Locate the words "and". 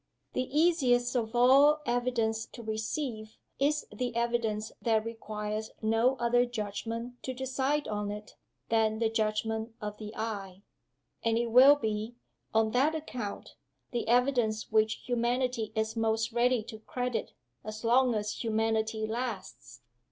11.23-11.37